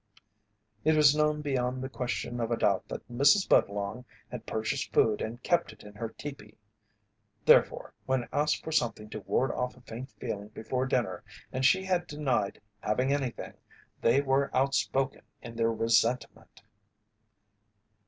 [0.83, 3.47] It was known beyond the question of a doubt that Mrs.
[3.47, 6.57] Budlong had purchased food and kept it in her teepee.
[7.45, 11.83] Therefore, when asked for something to ward off a faint feeling before dinner and she
[11.83, 13.53] had denied having anything,
[14.01, 16.63] they were outspoken in their resentment.